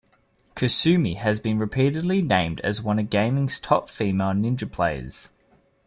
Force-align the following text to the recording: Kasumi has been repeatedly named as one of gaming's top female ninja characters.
Kasumi 0.55 1.17
has 1.17 1.39
been 1.39 1.59
repeatedly 1.59 2.23
named 2.23 2.59
as 2.61 2.81
one 2.81 2.97
of 2.97 3.11
gaming's 3.11 3.59
top 3.59 3.87
female 3.87 4.31
ninja 4.31 4.61
characters. 4.67 5.29